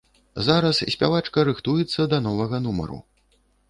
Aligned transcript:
Зараз 0.47 0.79
спявачка 0.95 1.39
рыхтуецца 1.51 2.01
да 2.15 2.25
новага 2.31 2.57
нумару. 2.67 2.97